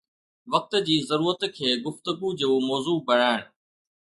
وقت 0.53 0.71
جي 0.87 0.95
ضرورت 1.09 1.41
کي 1.57 1.69
گفتگو 1.85 2.27
جو 2.39 2.47
موضوع 2.69 2.99
بڻائڻ 3.07 3.39